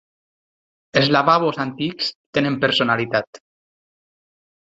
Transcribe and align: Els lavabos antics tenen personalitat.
Els 1.01 1.09
lavabos 1.15 1.59
antics 1.63 2.09
tenen 2.39 2.57
personalitat. 2.63 3.41